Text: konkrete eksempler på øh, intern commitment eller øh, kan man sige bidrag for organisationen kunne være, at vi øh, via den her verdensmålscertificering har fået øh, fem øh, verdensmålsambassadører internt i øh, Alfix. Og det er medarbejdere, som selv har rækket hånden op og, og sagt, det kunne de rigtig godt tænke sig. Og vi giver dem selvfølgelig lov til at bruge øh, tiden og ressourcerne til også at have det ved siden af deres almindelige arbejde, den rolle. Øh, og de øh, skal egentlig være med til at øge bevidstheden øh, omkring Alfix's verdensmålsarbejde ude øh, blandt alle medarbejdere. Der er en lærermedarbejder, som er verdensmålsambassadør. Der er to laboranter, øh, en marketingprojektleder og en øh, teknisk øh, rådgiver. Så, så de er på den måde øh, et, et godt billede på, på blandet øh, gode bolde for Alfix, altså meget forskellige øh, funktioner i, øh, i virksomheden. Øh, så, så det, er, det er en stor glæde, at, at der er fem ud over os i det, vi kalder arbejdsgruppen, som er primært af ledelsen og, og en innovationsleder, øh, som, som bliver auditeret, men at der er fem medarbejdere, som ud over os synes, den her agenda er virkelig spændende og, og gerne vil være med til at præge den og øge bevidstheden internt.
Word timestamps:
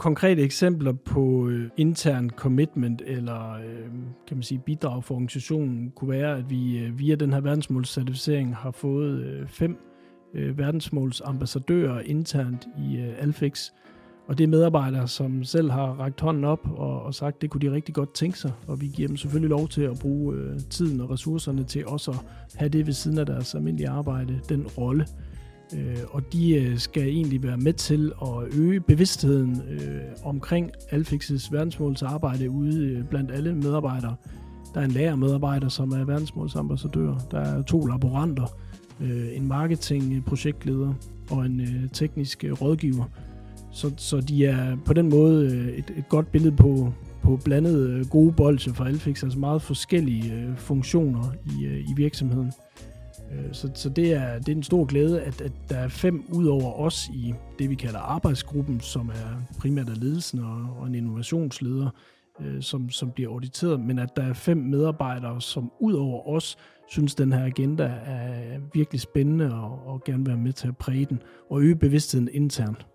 konkrete 0.00 0.42
eksempler 0.42 0.92
på 0.92 1.48
øh, 1.48 1.70
intern 1.76 2.30
commitment 2.30 3.02
eller 3.06 3.52
øh, 3.54 3.90
kan 4.28 4.36
man 4.36 4.42
sige 4.42 4.58
bidrag 4.58 5.04
for 5.04 5.14
organisationen 5.14 5.90
kunne 5.90 6.10
være, 6.10 6.36
at 6.36 6.50
vi 6.50 6.78
øh, 6.78 6.98
via 6.98 7.14
den 7.14 7.32
her 7.32 7.40
verdensmålscertificering 7.40 8.56
har 8.56 8.70
fået 8.70 9.20
øh, 9.20 9.48
fem 9.48 9.78
øh, 10.34 10.58
verdensmålsambassadører 10.58 12.00
internt 12.00 12.68
i 12.78 12.96
øh, 12.96 13.22
Alfix. 13.22 13.70
Og 14.28 14.38
det 14.38 14.44
er 14.44 14.48
medarbejdere, 14.48 15.08
som 15.08 15.44
selv 15.44 15.70
har 15.70 15.92
rækket 15.92 16.20
hånden 16.20 16.44
op 16.44 16.68
og, 16.78 17.02
og 17.02 17.14
sagt, 17.14 17.42
det 17.42 17.50
kunne 17.50 17.68
de 17.68 17.72
rigtig 17.72 17.94
godt 17.94 18.14
tænke 18.14 18.38
sig. 18.38 18.52
Og 18.66 18.80
vi 18.80 18.86
giver 18.86 19.08
dem 19.08 19.16
selvfølgelig 19.16 19.50
lov 19.50 19.68
til 19.68 19.82
at 19.82 19.98
bruge 20.00 20.36
øh, 20.36 20.58
tiden 20.70 21.00
og 21.00 21.10
ressourcerne 21.10 21.64
til 21.64 21.86
også 21.86 22.10
at 22.10 22.18
have 22.54 22.68
det 22.68 22.86
ved 22.86 22.92
siden 22.92 23.18
af 23.18 23.26
deres 23.26 23.54
almindelige 23.54 23.88
arbejde, 23.88 24.40
den 24.48 24.66
rolle. 24.66 25.06
Øh, 25.74 25.96
og 26.10 26.32
de 26.32 26.54
øh, 26.54 26.78
skal 26.78 27.02
egentlig 27.02 27.42
være 27.42 27.56
med 27.56 27.72
til 27.72 28.12
at 28.22 28.58
øge 28.58 28.80
bevidstheden 28.80 29.62
øh, 29.70 30.00
omkring 30.24 30.70
Alfix's 30.92 31.52
verdensmålsarbejde 31.52 32.50
ude 32.50 32.86
øh, 32.86 33.04
blandt 33.04 33.30
alle 33.30 33.54
medarbejdere. 33.54 34.16
Der 34.74 34.80
er 34.80 34.84
en 34.84 34.90
lærermedarbejder, 34.90 35.68
som 35.68 35.92
er 35.92 36.04
verdensmålsambassadør. 36.04 37.14
Der 37.30 37.40
er 37.40 37.62
to 37.62 37.86
laboranter, 37.86 38.56
øh, 39.00 39.36
en 39.36 39.48
marketingprojektleder 39.48 40.94
og 41.30 41.46
en 41.46 41.60
øh, 41.60 41.90
teknisk 41.92 42.44
øh, 42.44 42.52
rådgiver. 42.52 43.04
Så, 43.72 43.92
så 43.96 44.20
de 44.20 44.46
er 44.46 44.76
på 44.84 44.92
den 44.92 45.08
måde 45.08 45.54
øh, 45.54 45.68
et, 45.68 45.94
et 45.96 46.08
godt 46.08 46.32
billede 46.32 46.56
på, 46.56 46.92
på 47.22 47.40
blandet 47.44 47.88
øh, 47.88 48.06
gode 48.06 48.32
bolde 48.32 48.74
for 48.74 48.84
Alfix, 48.84 49.22
altså 49.22 49.38
meget 49.38 49.62
forskellige 49.62 50.34
øh, 50.34 50.56
funktioner 50.56 51.32
i, 51.46 51.64
øh, 51.64 51.78
i 51.78 51.94
virksomheden. 51.96 52.52
Øh, 53.32 53.52
så, 53.52 53.70
så 53.74 53.88
det, 53.88 54.12
er, 54.12 54.38
det 54.38 54.48
er 54.48 54.56
en 54.56 54.62
stor 54.62 54.84
glæde, 54.84 55.22
at, 55.22 55.40
at 55.40 55.52
der 55.68 55.76
er 55.76 55.88
fem 55.88 56.24
ud 56.28 56.46
over 56.46 56.72
os 56.72 57.08
i 57.14 57.34
det, 57.58 57.70
vi 57.70 57.74
kalder 57.74 57.98
arbejdsgruppen, 57.98 58.80
som 58.80 59.08
er 59.08 59.56
primært 59.58 59.88
af 59.88 60.00
ledelsen 60.00 60.38
og, 60.38 60.76
og 60.78 60.86
en 60.86 60.94
innovationsleder, 60.94 61.90
øh, 62.40 62.62
som, 62.62 62.90
som 62.90 63.10
bliver 63.10 63.30
auditeret, 63.30 63.80
men 63.80 63.98
at 63.98 64.16
der 64.16 64.22
er 64.22 64.32
fem 64.32 64.56
medarbejdere, 64.56 65.40
som 65.40 65.72
ud 65.80 65.92
over 65.92 66.28
os 66.28 66.56
synes, 66.88 67.14
den 67.14 67.32
her 67.32 67.44
agenda 67.44 67.84
er 68.04 68.58
virkelig 68.74 69.00
spændende 69.00 69.54
og, 69.54 69.86
og 69.86 70.04
gerne 70.04 70.18
vil 70.18 70.28
være 70.28 70.42
med 70.42 70.52
til 70.52 70.68
at 70.68 70.76
præge 70.76 71.04
den 71.04 71.22
og 71.50 71.60
øge 71.60 71.76
bevidstheden 71.76 72.28
internt. 72.32 72.86